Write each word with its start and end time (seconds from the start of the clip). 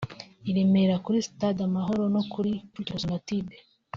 i 0.49 0.51
Remera 0.55 0.95
kuri 1.05 1.25
Stade 1.27 1.61
Amahoro 1.69 2.03
no 2.13 2.21
ku 2.31 2.37
Kicukiro 2.47 2.97
Sonatube 3.03 3.55